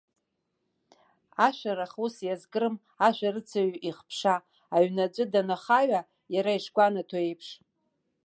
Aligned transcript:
Ашәарах 1.47 1.93
ус 2.05 2.15
иазкрым 2.27 2.75
ашәарыцаҩ 3.07 3.71
ихԥша, 3.89 4.35
аҩны 4.75 5.03
аӡәы 5.05 5.23
данахаҩа, 5.31 6.01
иара 6.33 6.51
ишгәанаҭо 6.57 7.17
еиԥш. 7.27 7.49